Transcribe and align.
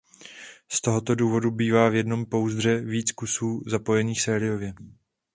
Z 0.71 0.81
toho 0.81 1.01
důvodu 1.15 1.51
bývá 1.51 1.89
v 1.89 1.95
jednom 1.95 2.25
pouzdře 2.25 2.81
více 2.81 3.13
ks 3.17 3.33
zapojených 3.67 4.21
sériově. 4.21 4.73